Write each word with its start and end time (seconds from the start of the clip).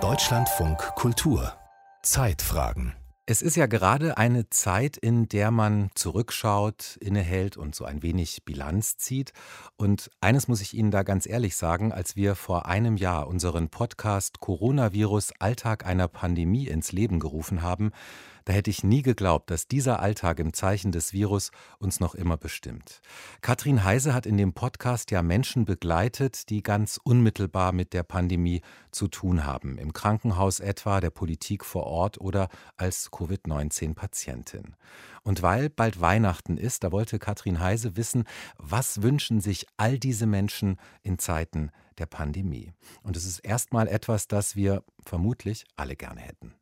Deutschlandfunk 0.00 0.78
Kultur 0.96 1.52
Zeitfragen 2.02 2.92
es 3.26 3.40
ist 3.40 3.56
ja 3.56 3.64
gerade 3.64 4.18
eine 4.18 4.50
Zeit, 4.50 4.98
in 4.98 5.28
der 5.28 5.50
man 5.50 5.88
zurückschaut, 5.94 6.98
innehält 7.00 7.56
und 7.56 7.74
so 7.74 7.86
ein 7.86 8.02
wenig 8.02 8.44
Bilanz 8.44 8.98
zieht. 8.98 9.32
Und 9.76 10.10
eines 10.20 10.46
muss 10.46 10.60
ich 10.60 10.74
Ihnen 10.74 10.90
da 10.90 11.04
ganz 11.04 11.26
ehrlich 11.26 11.56
sagen, 11.56 11.90
als 11.90 12.16
wir 12.16 12.34
vor 12.34 12.66
einem 12.66 12.98
Jahr 12.98 13.26
unseren 13.26 13.70
Podcast 13.70 14.40
Coronavirus 14.40 15.32
Alltag 15.38 15.86
einer 15.86 16.06
Pandemie 16.06 16.66
ins 16.66 16.92
Leben 16.92 17.18
gerufen 17.18 17.62
haben, 17.62 17.92
da 18.44 18.52
hätte 18.52 18.70
ich 18.70 18.84
nie 18.84 19.02
geglaubt, 19.02 19.50
dass 19.50 19.68
dieser 19.68 20.00
Alltag 20.00 20.38
im 20.38 20.52
Zeichen 20.52 20.92
des 20.92 21.12
Virus 21.12 21.50
uns 21.78 22.00
noch 22.00 22.14
immer 22.14 22.36
bestimmt. 22.36 23.00
Katrin 23.40 23.84
Heise 23.84 24.14
hat 24.14 24.26
in 24.26 24.36
dem 24.36 24.52
Podcast 24.52 25.10
ja 25.10 25.22
Menschen 25.22 25.64
begleitet, 25.64 26.50
die 26.50 26.62
ganz 26.62 27.00
unmittelbar 27.02 27.72
mit 27.72 27.92
der 27.92 28.02
Pandemie 28.02 28.60
zu 28.90 29.08
tun 29.08 29.44
haben. 29.44 29.78
Im 29.78 29.92
Krankenhaus 29.92 30.60
etwa, 30.60 31.00
der 31.00 31.10
Politik 31.10 31.64
vor 31.64 31.84
Ort 31.84 32.20
oder 32.20 32.48
als 32.76 33.10
Covid-19-Patientin. 33.10 34.76
Und 35.22 35.42
weil 35.42 35.70
bald 35.70 36.00
Weihnachten 36.00 36.58
ist, 36.58 36.84
da 36.84 36.92
wollte 36.92 37.18
Katrin 37.18 37.60
Heise 37.60 37.96
wissen, 37.96 38.24
was 38.58 39.02
wünschen 39.02 39.40
sich 39.40 39.66
all 39.78 39.98
diese 39.98 40.26
Menschen 40.26 40.76
in 41.02 41.18
Zeiten 41.18 41.70
der 41.98 42.06
Pandemie. 42.06 42.72
Und 43.02 43.16
es 43.16 43.24
ist 43.24 43.38
erstmal 43.38 43.88
etwas, 43.88 44.28
das 44.28 44.54
wir 44.54 44.84
vermutlich 45.04 45.64
alle 45.76 45.96
gerne 45.96 46.20
hätten. 46.20 46.54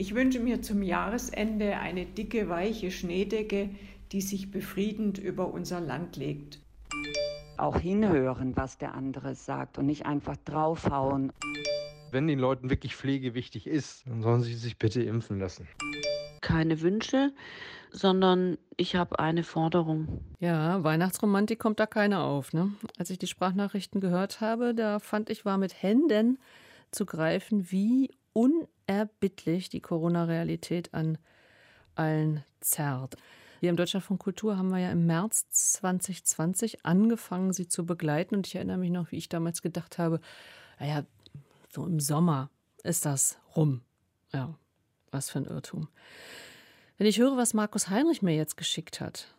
Ich 0.00 0.14
wünsche 0.14 0.38
mir 0.38 0.62
zum 0.62 0.84
Jahresende 0.84 1.76
eine 1.76 2.06
dicke, 2.06 2.48
weiche 2.48 2.92
Schneedecke, 2.92 3.68
die 4.12 4.20
sich 4.20 4.52
befriedend 4.52 5.18
über 5.18 5.52
unser 5.52 5.80
Land 5.80 6.16
legt. 6.16 6.60
Auch 7.56 7.80
hinhören, 7.80 8.56
was 8.56 8.78
der 8.78 8.94
andere 8.94 9.34
sagt 9.34 9.76
und 9.76 9.86
nicht 9.86 10.06
einfach 10.06 10.36
draufhauen. 10.44 11.32
Wenn 12.12 12.28
den 12.28 12.38
Leuten 12.38 12.70
wirklich 12.70 12.94
Pflege 12.94 13.34
wichtig 13.34 13.66
ist, 13.66 14.06
dann 14.06 14.22
sollen 14.22 14.42
sie 14.42 14.54
sich 14.54 14.78
bitte 14.78 15.02
impfen 15.02 15.40
lassen. 15.40 15.66
Keine 16.42 16.80
Wünsche, 16.80 17.32
sondern 17.90 18.56
ich 18.76 18.94
habe 18.94 19.18
eine 19.18 19.42
Forderung. 19.42 20.20
Ja, 20.38 20.84
Weihnachtsromantik 20.84 21.58
kommt 21.58 21.80
da 21.80 21.86
keine 21.86 22.20
auf. 22.20 22.52
Ne? 22.52 22.70
Als 22.98 23.10
ich 23.10 23.18
die 23.18 23.26
Sprachnachrichten 23.26 24.00
gehört 24.00 24.40
habe, 24.40 24.76
da 24.76 25.00
fand 25.00 25.28
ich, 25.28 25.44
war 25.44 25.58
mit 25.58 25.82
Händen 25.82 26.38
zu 26.92 27.04
greifen, 27.04 27.72
wie 27.72 28.10
unerbittlich 28.38 29.68
die 29.68 29.80
Corona-Realität 29.80 30.94
an 30.94 31.18
allen 31.96 32.44
zerrt. 32.60 33.16
Hier 33.58 33.70
im 33.70 33.76
Deutschlandfunk 33.76 34.20
Kultur 34.20 34.56
haben 34.56 34.68
wir 34.68 34.78
ja 34.78 34.92
im 34.92 35.06
März 35.06 35.50
2020 35.50 36.86
angefangen, 36.86 37.52
sie 37.52 37.66
zu 37.66 37.84
begleiten. 37.84 38.36
Und 38.36 38.46
ich 38.46 38.54
erinnere 38.54 38.78
mich 38.78 38.90
noch, 38.90 39.10
wie 39.10 39.16
ich 39.16 39.28
damals 39.28 39.60
gedacht 39.60 39.98
habe, 39.98 40.20
naja, 40.78 41.04
so 41.68 41.84
im 41.84 41.98
Sommer 41.98 42.48
ist 42.84 43.04
das 43.04 43.38
rum. 43.56 43.80
Ja, 44.32 44.54
was 45.10 45.30
für 45.30 45.40
ein 45.40 45.46
Irrtum. 45.46 45.88
Wenn 46.96 47.08
ich 47.08 47.18
höre, 47.18 47.36
was 47.36 47.54
Markus 47.54 47.88
Heinrich 47.88 48.22
mir 48.22 48.36
jetzt 48.36 48.56
geschickt 48.56 49.00
hat, 49.00 49.34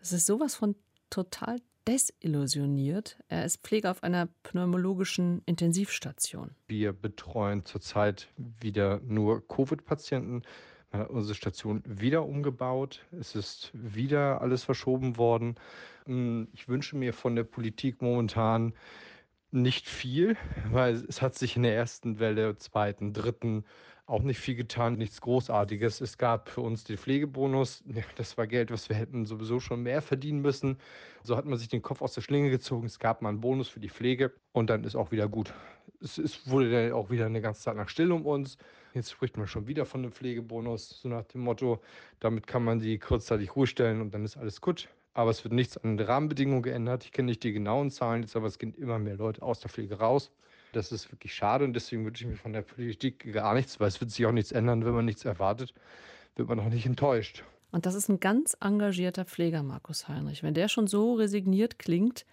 es 0.00 0.12
ist 0.12 0.26
sowas 0.26 0.54
von 0.54 0.76
total 1.10 1.60
desillusioniert. 1.86 3.18
Er 3.28 3.44
ist 3.44 3.62
Pfleger 3.62 3.90
auf 3.90 4.02
einer 4.02 4.28
pneumologischen 4.42 5.42
Intensivstation. 5.46 6.50
Wir 6.66 6.92
betreuen 6.92 7.64
zurzeit 7.64 8.28
wieder 8.36 9.00
nur 9.04 9.46
Covid-Patienten. 9.46 10.42
Man 10.90 11.02
hat 11.02 11.10
unsere 11.10 11.34
Station 11.34 11.82
wieder 11.86 12.24
umgebaut. 12.26 13.04
Es 13.18 13.34
ist 13.34 13.70
wieder 13.72 14.40
alles 14.42 14.64
verschoben 14.64 15.16
worden. 15.16 15.56
Hm, 16.04 16.48
ich 16.52 16.68
wünsche 16.68 16.96
mir 16.96 17.12
von 17.14 17.34
der 17.34 17.44
Politik 17.44 18.02
momentan 18.02 18.74
nicht 19.52 19.88
viel, 19.88 20.36
weil 20.70 20.94
es 20.94 21.22
hat 21.22 21.36
sich 21.36 21.56
in 21.56 21.62
der 21.62 21.74
ersten 21.74 22.18
Welle, 22.18 22.56
zweiten, 22.56 23.12
dritten 23.12 23.64
auch 24.06 24.22
nicht 24.22 24.40
viel 24.40 24.56
getan, 24.56 24.96
nichts 24.96 25.20
Großartiges. 25.20 26.00
Es 26.00 26.18
gab 26.18 26.48
für 26.48 26.60
uns 26.60 26.84
den 26.84 26.98
Pflegebonus. 26.98 27.84
Das 28.16 28.36
war 28.36 28.46
Geld, 28.46 28.70
was 28.70 28.88
wir 28.88 28.96
hätten 28.96 29.26
sowieso 29.26 29.60
schon 29.60 29.82
mehr 29.82 30.02
verdienen 30.02 30.40
müssen. 30.40 30.78
So 31.22 31.36
hat 31.36 31.46
man 31.46 31.58
sich 31.58 31.68
den 31.68 31.82
Kopf 31.82 32.02
aus 32.02 32.14
der 32.14 32.20
Schlinge 32.20 32.50
gezogen. 32.50 32.86
Es 32.86 32.98
gab 32.98 33.22
mal 33.22 33.28
einen 33.30 33.40
Bonus 33.40 33.68
für 33.68 33.80
die 33.80 33.88
Pflege 33.88 34.32
und 34.52 34.70
dann 34.70 34.84
ist 34.84 34.96
auch 34.96 35.12
wieder 35.12 35.28
gut. 35.28 35.54
Es, 36.00 36.18
es 36.18 36.48
wurde 36.48 36.70
dann 36.70 36.92
auch 36.92 37.10
wieder 37.10 37.26
eine 37.26 37.40
ganze 37.40 37.62
Zeit 37.62 37.76
lang 37.76 37.88
still 37.88 38.12
um 38.12 38.26
uns. 38.26 38.58
Jetzt 38.92 39.12
spricht 39.12 39.36
man 39.36 39.46
schon 39.46 39.66
wieder 39.66 39.86
von 39.86 40.02
einem 40.02 40.12
Pflegebonus, 40.12 41.00
so 41.00 41.08
nach 41.08 41.24
dem 41.24 41.42
Motto, 41.42 41.80
damit 42.20 42.46
kann 42.46 42.64
man 42.64 42.80
sie 42.80 42.98
kurzzeitig 42.98 43.56
ruhig 43.56 43.70
stellen 43.70 44.00
und 44.00 44.12
dann 44.12 44.24
ist 44.24 44.36
alles 44.36 44.60
gut. 44.60 44.88
Aber 45.14 45.30
es 45.30 45.44
wird 45.44 45.52
nichts 45.52 45.76
an 45.76 45.96
den 45.96 46.06
Rahmenbedingungen 46.06 46.62
geändert. 46.62 47.04
Ich 47.04 47.12
kenne 47.12 47.26
nicht 47.26 47.42
die 47.42 47.52
genauen 47.52 47.90
Zahlen 47.90 48.22
jetzt, 48.22 48.34
aber 48.36 48.46
es 48.46 48.58
gehen 48.58 48.74
immer 48.74 48.98
mehr 48.98 49.16
Leute 49.16 49.42
aus 49.42 49.60
der 49.60 49.70
Pflege 49.70 49.98
raus. 49.98 50.30
Das 50.72 50.90
ist 50.90 51.12
wirklich 51.12 51.34
schade 51.34 51.64
und 51.64 51.74
deswegen 51.74 52.04
wünsche 52.06 52.24
ich 52.24 52.30
mir 52.30 52.36
von 52.36 52.54
der 52.54 52.62
Politik 52.62 53.30
gar 53.32 53.52
nichts, 53.54 53.78
weil 53.78 53.88
es 53.88 54.00
wird 54.00 54.10
sich 54.10 54.24
auch 54.24 54.32
nichts 54.32 54.52
ändern. 54.52 54.84
Wenn 54.86 54.94
man 54.94 55.04
nichts 55.04 55.24
erwartet, 55.24 55.74
wird 56.36 56.48
man 56.48 56.60
auch 56.60 56.70
nicht 56.70 56.86
enttäuscht. 56.86 57.44
Und 57.72 57.84
das 57.84 57.94
ist 57.94 58.08
ein 58.08 58.20
ganz 58.20 58.56
engagierter 58.60 59.24
Pfleger, 59.24 59.62
Markus 59.62 60.08
Heinrich. 60.08 60.42
Wenn 60.42 60.54
der 60.54 60.68
schon 60.68 60.86
so 60.86 61.14
resigniert 61.14 61.78
klingt, 61.78 62.24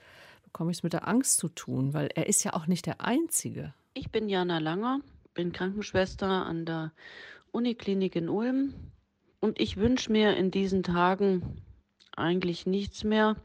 bekomme 0.43 0.71
ich 0.71 0.77
es 0.77 0.83
mit 0.83 0.93
der 0.93 1.07
Angst 1.07 1.37
zu 1.37 1.49
tun, 1.49 1.93
weil 1.93 2.09
er 2.15 2.27
ist 2.27 2.43
ja 2.43 2.53
auch 2.53 2.67
nicht 2.67 2.85
der 2.85 3.01
Einzige. 3.01 3.73
Ich 3.93 4.09
bin 4.09 4.29
Jana 4.29 4.59
Langer, 4.59 5.01
bin 5.33 5.51
Krankenschwester 5.51 6.27
an 6.27 6.65
der 6.65 6.91
Uniklinik 7.51 8.15
in 8.15 8.29
Ulm 8.29 8.73
und 9.39 9.59
ich 9.59 9.77
wünsche 9.77 10.11
mir 10.11 10.35
in 10.35 10.51
diesen 10.51 10.83
Tagen 10.83 11.61
eigentlich 12.19 12.65
nichts 12.65 13.03
mehr, 13.03 13.35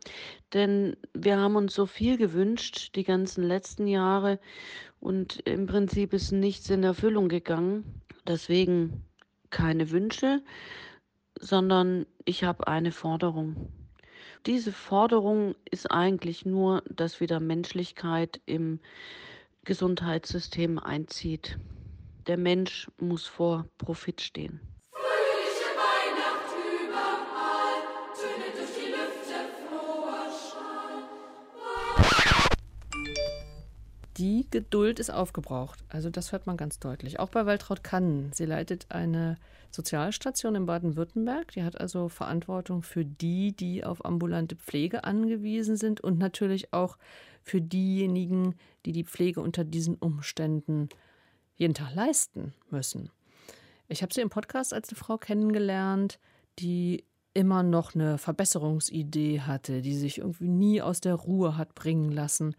denn 0.52 0.96
wir 1.14 1.38
haben 1.38 1.56
uns 1.56 1.74
so 1.74 1.86
viel 1.86 2.16
gewünscht 2.16 2.94
die 2.96 3.04
ganzen 3.04 3.44
letzten 3.44 3.86
Jahre 3.86 4.38
und 5.00 5.40
im 5.46 5.66
Prinzip 5.66 6.12
ist 6.12 6.32
nichts 6.32 6.70
in 6.70 6.82
Erfüllung 6.82 7.28
gegangen. 7.28 8.02
Deswegen 8.26 9.04
keine 9.50 9.90
Wünsche, 9.90 10.42
sondern 11.38 12.06
ich 12.24 12.44
habe 12.44 12.66
eine 12.66 12.90
Forderung. 12.90 13.72
Diese 14.46 14.72
Forderung 14.72 15.54
ist 15.70 15.90
eigentlich 15.90 16.44
nur, 16.44 16.82
dass 16.90 17.20
wieder 17.20 17.40
Menschlichkeit 17.40 18.40
im 18.46 18.80
Gesundheitssystem 19.64 20.78
einzieht. 20.78 21.58
Der 22.26 22.36
Mensch 22.36 22.90
muss 22.98 23.26
vor 23.26 23.66
Profit 23.78 24.20
stehen. 24.20 24.60
Die 34.16 34.46
Geduld 34.50 35.00
ist 35.00 35.10
aufgebraucht. 35.10 35.84
Also 35.88 36.10
das 36.10 36.32
hört 36.32 36.46
man 36.46 36.56
ganz 36.56 36.78
deutlich. 36.78 37.18
Auch 37.18 37.30
bei 37.30 37.46
Waltraud 37.46 37.82
Kannen. 37.82 38.30
Sie 38.32 38.44
leitet 38.44 38.86
eine 38.90 39.36
Sozialstation 39.70 40.54
in 40.54 40.66
Baden-Württemberg. 40.66 41.52
Die 41.52 41.64
hat 41.64 41.80
also 41.80 42.08
Verantwortung 42.08 42.82
für 42.82 43.04
die, 43.04 43.52
die 43.52 43.84
auf 43.84 44.04
ambulante 44.04 44.56
Pflege 44.56 45.04
angewiesen 45.04 45.76
sind 45.76 46.00
und 46.00 46.18
natürlich 46.18 46.72
auch 46.72 46.96
für 47.42 47.60
diejenigen, 47.60 48.54
die 48.86 48.92
die 48.92 49.04
Pflege 49.04 49.40
unter 49.40 49.64
diesen 49.64 49.96
Umständen 49.96 50.88
jeden 51.56 51.74
Tag 51.74 51.94
leisten 51.94 52.54
müssen. 52.70 53.10
Ich 53.88 54.02
habe 54.02 54.14
sie 54.14 54.20
im 54.20 54.30
Podcast 54.30 54.72
als 54.72 54.88
eine 54.88 54.96
Frau 54.96 55.18
kennengelernt, 55.18 56.18
die 56.58 57.04
immer 57.34 57.64
noch 57.64 57.94
eine 57.94 58.16
Verbesserungsidee 58.16 59.40
hatte, 59.40 59.82
die 59.82 59.94
sich 59.94 60.18
irgendwie 60.18 60.48
nie 60.48 60.80
aus 60.80 61.00
der 61.00 61.14
Ruhe 61.14 61.56
hat 61.56 61.74
bringen 61.74 62.12
lassen 62.12 62.54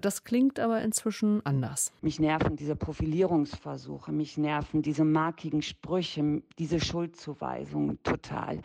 das 0.00 0.24
klingt 0.24 0.58
aber 0.58 0.82
inzwischen 0.82 1.44
anders. 1.46 1.92
Mich 2.02 2.18
nerven 2.18 2.56
diese 2.56 2.76
Profilierungsversuche, 2.76 4.12
mich 4.12 4.36
nerven 4.36 4.82
diese 4.82 5.04
markigen 5.04 5.62
Sprüche, 5.62 6.42
diese 6.58 6.80
Schuldzuweisungen 6.80 8.02
total. 8.02 8.60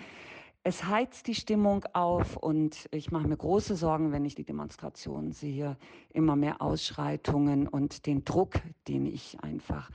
Es 0.64 0.84
heizt 0.85 1.28
die 1.28 1.35
Stimmung 1.35 1.85
auf 1.93 2.35
und 2.35 2.90
ich 2.91 3.11
mache 3.11 3.28
mir 3.28 3.37
große 3.37 3.76
Sorgen, 3.76 4.11
wenn 4.11 4.26
ich 4.26 4.35
die 4.35 4.43
Demonstrationen 4.43 5.31
sehe, 5.31 5.78
immer 6.14 6.35
mehr 6.35 6.61
Ausschreitungen 6.61 7.67
und 7.67 8.05
den 8.05 8.25
Druck, 8.25 8.55
den 8.87 9.05
ich 9.05 9.40
einfach 9.41 9.90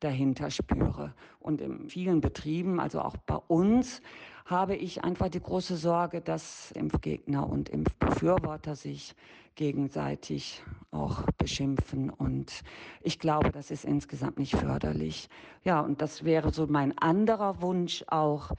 dahinter 0.00 0.50
spüre. 0.50 1.14
Und 1.38 1.60
in 1.60 1.88
vielen 1.88 2.20
Betrieben, 2.20 2.80
also 2.80 3.00
auch 3.00 3.16
bei 3.18 3.36
uns, 3.36 4.02
habe 4.46 4.74
ich 4.74 5.04
einfach 5.04 5.28
die 5.28 5.40
große 5.40 5.76
Sorge, 5.76 6.20
dass 6.20 6.72
Impfgegner 6.72 7.48
und 7.48 7.68
Impfbefürworter 7.68 8.74
sich 8.74 9.14
gegenseitig 9.54 10.62
auch 10.90 11.22
beschimpfen. 11.38 12.10
Und 12.10 12.62
ich 13.02 13.18
glaube, 13.18 13.52
das 13.52 13.70
ist 13.70 13.84
insgesamt 13.84 14.38
nicht 14.38 14.56
förderlich. 14.56 15.28
Ja, 15.64 15.80
und 15.80 16.02
das 16.02 16.24
wäre 16.24 16.52
so 16.52 16.66
mein 16.66 16.96
anderer 16.98 17.62
Wunsch 17.62 18.04
auch. 18.08 18.50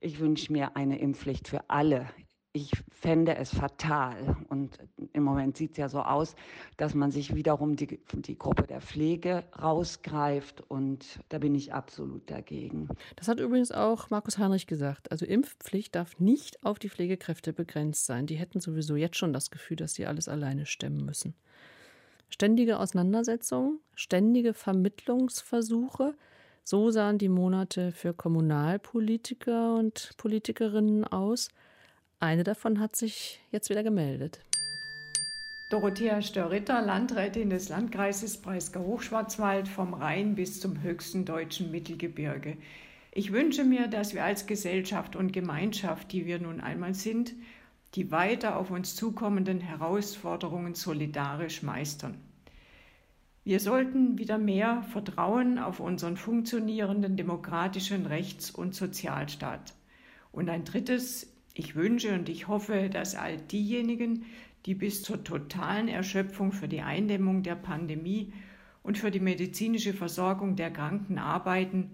Ich 0.00 0.20
wünsche 0.20 0.52
mir 0.52 0.76
eine 0.76 0.98
Impfpflicht 0.98 1.48
für 1.48 1.68
alle 1.68 2.06
ich 2.56 2.70
fände 2.88 3.36
es 3.36 3.50
fatal. 3.50 4.36
Und 4.48 4.78
im 5.12 5.24
Moment 5.24 5.56
sieht 5.56 5.72
es 5.72 5.76
ja 5.76 5.88
so 5.88 6.00
aus, 6.00 6.36
dass 6.76 6.94
man 6.94 7.10
sich 7.10 7.34
wiederum 7.34 7.74
die, 7.74 7.98
die 8.12 8.38
Gruppe 8.38 8.62
der 8.62 8.80
Pflege 8.80 9.42
rausgreift. 9.60 10.62
Und 10.68 11.18
da 11.30 11.38
bin 11.38 11.56
ich 11.56 11.74
absolut 11.74 12.30
dagegen. 12.30 12.88
Das 13.16 13.26
hat 13.26 13.40
übrigens 13.40 13.72
auch 13.72 14.08
Markus 14.10 14.38
Heinrich 14.38 14.68
gesagt. 14.68 15.10
Also 15.10 15.26
Impfpflicht 15.26 15.96
darf 15.96 16.20
nicht 16.20 16.64
auf 16.64 16.78
die 16.78 16.88
Pflegekräfte 16.88 17.52
begrenzt 17.52 18.06
sein. 18.06 18.26
Die 18.26 18.36
hätten 18.36 18.60
sowieso 18.60 18.94
jetzt 18.94 19.16
schon 19.16 19.32
das 19.32 19.50
Gefühl, 19.50 19.76
dass 19.76 19.94
sie 19.94 20.06
alles 20.06 20.28
alleine 20.28 20.64
stemmen 20.64 21.04
müssen. 21.04 21.34
Ständige 22.30 22.78
Auseinandersetzungen, 22.78 23.80
ständige 23.96 24.54
Vermittlungsversuche. 24.54 26.14
So 26.62 26.90
sahen 26.92 27.18
die 27.18 27.28
Monate 27.28 27.90
für 27.90 28.14
Kommunalpolitiker 28.14 29.74
und 29.74 30.12
Politikerinnen 30.16 31.04
aus. 31.04 31.48
Eine 32.24 32.42
davon 32.42 32.80
hat 32.80 32.96
sich 32.96 33.42
jetzt 33.50 33.68
wieder 33.68 33.82
gemeldet. 33.82 34.40
Dorothea 35.68 36.22
Störritter, 36.22 36.80
Landrätin 36.80 37.50
des 37.50 37.68
Landkreises 37.68 38.38
Breisgau-Hochschwarzwald 38.38 39.68
vom 39.68 39.92
Rhein 39.92 40.34
bis 40.34 40.58
zum 40.58 40.80
höchsten 40.82 41.26
deutschen 41.26 41.70
Mittelgebirge. 41.70 42.56
Ich 43.12 43.30
wünsche 43.30 43.62
mir, 43.62 43.88
dass 43.88 44.14
wir 44.14 44.24
als 44.24 44.46
Gesellschaft 44.46 45.16
und 45.16 45.34
Gemeinschaft, 45.34 46.12
die 46.12 46.24
wir 46.24 46.38
nun 46.38 46.62
einmal 46.62 46.94
sind, 46.94 47.34
die 47.94 48.10
weiter 48.10 48.56
auf 48.56 48.70
uns 48.70 48.96
zukommenden 48.96 49.60
Herausforderungen 49.60 50.74
solidarisch 50.74 51.62
meistern. 51.62 52.16
Wir 53.44 53.60
sollten 53.60 54.16
wieder 54.16 54.38
mehr 54.38 54.82
Vertrauen 54.92 55.58
auf 55.58 55.78
unseren 55.78 56.16
funktionierenden 56.16 57.18
demokratischen 57.18 58.06
Rechts- 58.06 58.50
und 58.50 58.74
Sozialstaat. 58.74 59.74
Und 60.32 60.48
ein 60.48 60.64
drittes, 60.64 61.33
ich 61.54 61.76
wünsche 61.76 62.12
und 62.14 62.28
ich 62.28 62.48
hoffe, 62.48 62.90
dass 62.90 63.14
all 63.14 63.36
diejenigen, 63.38 64.24
die 64.66 64.74
bis 64.74 65.02
zur 65.02 65.22
totalen 65.22 65.88
Erschöpfung 65.88 66.52
für 66.52 66.68
die 66.68 66.82
Eindämmung 66.82 67.42
der 67.42 67.54
Pandemie 67.54 68.32
und 68.82 68.98
für 68.98 69.10
die 69.10 69.20
medizinische 69.20 69.94
Versorgung 69.94 70.56
der 70.56 70.70
Kranken 70.70 71.18
arbeiten, 71.18 71.90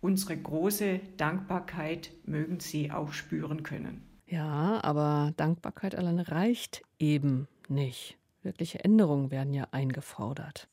unsere 0.00 0.36
große 0.36 1.00
Dankbarkeit 1.16 2.10
mögen 2.24 2.60
sie 2.60 2.90
auch 2.90 3.12
spüren 3.12 3.62
können. 3.62 4.02
Ja, 4.26 4.82
aber 4.82 5.32
Dankbarkeit 5.36 5.94
allein 5.94 6.18
reicht 6.18 6.82
eben 6.98 7.46
nicht. 7.68 8.16
Wirkliche 8.42 8.82
Änderungen 8.82 9.30
werden 9.30 9.52
ja 9.52 9.68
eingefordert. 9.70 10.68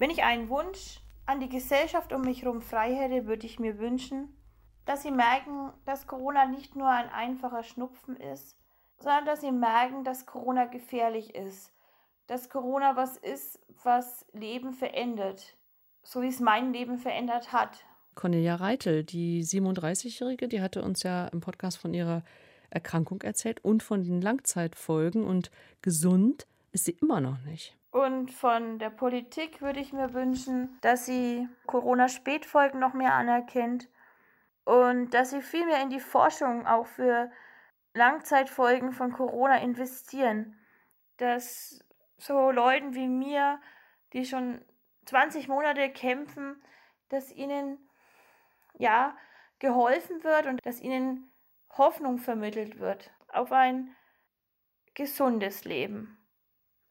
Wenn 0.00 0.08
ich 0.08 0.22
einen 0.22 0.48
Wunsch 0.48 1.02
an 1.26 1.40
die 1.40 1.50
Gesellschaft 1.50 2.14
um 2.14 2.22
mich 2.22 2.40
herum 2.40 2.62
frei 2.62 2.94
hätte, 2.94 3.26
würde 3.26 3.44
ich 3.44 3.58
mir 3.58 3.78
wünschen, 3.78 4.34
dass 4.86 5.02
sie 5.02 5.10
merken, 5.10 5.74
dass 5.84 6.06
Corona 6.06 6.46
nicht 6.46 6.74
nur 6.74 6.88
ein 6.88 7.10
einfacher 7.10 7.62
Schnupfen 7.62 8.16
ist, 8.16 8.56
sondern 8.96 9.26
dass 9.26 9.42
sie 9.42 9.52
merken, 9.52 10.02
dass 10.02 10.24
Corona 10.24 10.64
gefährlich 10.64 11.34
ist, 11.34 11.70
dass 12.28 12.48
Corona 12.48 12.96
was 12.96 13.18
ist, 13.18 13.60
was 13.84 14.24
Leben 14.32 14.72
verändert, 14.72 15.58
so 16.02 16.22
wie 16.22 16.28
es 16.28 16.40
mein 16.40 16.72
Leben 16.72 16.96
verändert 16.96 17.52
hat. 17.52 17.84
Cornelia 18.14 18.54
Reitel, 18.54 19.04
die 19.04 19.44
37-Jährige, 19.44 20.48
die 20.48 20.62
hatte 20.62 20.80
uns 20.80 21.02
ja 21.02 21.26
im 21.26 21.42
Podcast 21.42 21.76
von 21.76 21.92
ihrer 21.92 22.24
Erkrankung 22.70 23.20
erzählt 23.20 23.62
und 23.62 23.82
von 23.82 24.02
den 24.02 24.22
Langzeitfolgen 24.22 25.24
und 25.24 25.50
gesund 25.82 26.46
ist 26.72 26.86
sie 26.86 26.96
immer 27.02 27.20
noch 27.20 27.36
nicht. 27.42 27.76
Und 27.90 28.30
von 28.30 28.78
der 28.78 28.90
Politik 28.90 29.60
würde 29.60 29.80
ich 29.80 29.92
mir 29.92 30.14
wünschen, 30.14 30.78
dass 30.80 31.06
sie 31.06 31.48
Corona-Spätfolgen 31.66 32.78
noch 32.78 32.94
mehr 32.94 33.14
anerkennt 33.14 33.88
und 34.64 35.10
dass 35.10 35.30
sie 35.30 35.42
viel 35.42 35.66
mehr 35.66 35.82
in 35.82 35.90
die 35.90 36.00
Forschung 36.00 36.66
auch 36.66 36.86
für 36.86 37.32
Langzeitfolgen 37.94 38.92
von 38.92 39.12
Corona 39.12 39.56
investieren. 39.60 40.56
Dass 41.16 41.84
so 42.16 42.52
Leuten 42.52 42.94
wie 42.94 43.08
mir, 43.08 43.60
die 44.12 44.24
schon 44.24 44.64
20 45.06 45.48
Monate 45.48 45.90
kämpfen, 45.90 46.62
dass 47.08 47.32
ihnen 47.32 47.90
ja 48.78 49.16
geholfen 49.58 50.22
wird 50.22 50.46
und 50.46 50.64
dass 50.64 50.80
ihnen 50.80 51.32
Hoffnung 51.76 52.18
vermittelt 52.18 52.78
wird 52.78 53.10
auf 53.28 53.50
ein 53.50 53.96
gesundes 54.94 55.64
Leben 55.64 56.19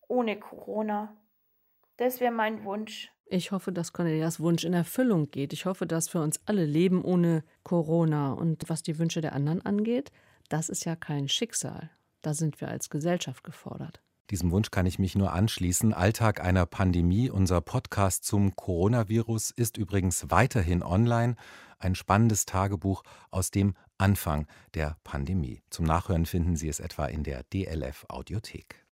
ohne 0.09 0.37
Corona. 0.37 1.15
Das 1.95 2.19
wäre 2.19 2.33
mein 2.33 2.65
Wunsch. 2.65 3.11
Ich 3.25 3.51
hoffe, 3.51 3.71
dass 3.71 3.93
Cornelias 3.93 4.39
Wunsch 4.39 4.63
in 4.63 4.73
Erfüllung 4.73 5.29
geht. 5.29 5.53
Ich 5.53 5.65
hoffe, 5.65 5.85
dass 5.85 6.13
wir 6.13 6.21
uns 6.21 6.41
alle 6.45 6.65
leben 6.65 7.03
ohne 7.03 7.43
Corona. 7.63 8.33
Und 8.33 8.67
was 8.69 8.81
die 8.81 8.97
Wünsche 8.97 9.21
der 9.21 9.33
anderen 9.33 9.65
angeht, 9.65 10.11
das 10.49 10.67
ist 10.67 10.83
ja 10.85 10.95
kein 10.95 11.29
Schicksal. 11.29 11.91
Da 12.21 12.33
sind 12.33 12.59
wir 12.59 12.69
als 12.69 12.89
Gesellschaft 12.89 13.43
gefordert. 13.43 14.01
Diesem 14.31 14.51
Wunsch 14.51 14.71
kann 14.71 14.85
ich 14.85 14.99
mich 14.99 15.15
nur 15.15 15.33
anschließen. 15.33 15.93
Alltag 15.93 16.43
einer 16.43 16.65
Pandemie. 16.65 17.29
Unser 17.29 17.61
Podcast 17.61 18.25
zum 18.25 18.55
Coronavirus 18.55 19.51
ist 19.51 19.77
übrigens 19.77 20.29
weiterhin 20.29 20.83
online. 20.83 21.35
Ein 21.77 21.95
spannendes 21.95 22.45
Tagebuch 22.45 23.03
aus 23.31 23.51
dem 23.51 23.75
Anfang 23.97 24.47
der 24.73 24.97
Pandemie. 25.03 25.61
Zum 25.69 25.85
Nachhören 25.85 26.25
finden 26.25 26.55
Sie 26.55 26.67
es 26.67 26.79
etwa 26.79 27.05
in 27.05 27.23
der 27.23 27.43
DLF 27.43 28.05
Audiothek. 28.09 28.88